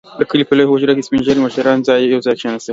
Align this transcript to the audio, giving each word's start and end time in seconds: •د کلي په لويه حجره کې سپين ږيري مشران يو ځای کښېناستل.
•د 0.19 0.21
کلي 0.29 0.43
په 0.47 0.53
لويه 0.57 0.69
حجره 0.71 0.93
کې 0.95 1.05
سپين 1.07 1.21
ږيري 1.25 1.41
مشران 1.45 1.79
يو 2.13 2.23
ځای 2.25 2.35
کښېناستل. 2.39 2.69